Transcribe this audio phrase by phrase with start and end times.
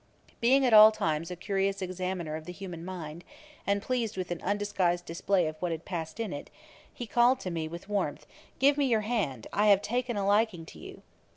[0.39, 3.23] Being at all times a curious examiner of the human mind,
[3.67, 6.49] and pleased with an undisguised display of what had passed in it,
[6.91, 8.25] he called to me with warmth,
[8.57, 11.03] 'Give me your hand; I have taken a liking to you.'